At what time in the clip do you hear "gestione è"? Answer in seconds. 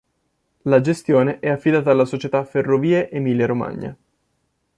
0.81-1.47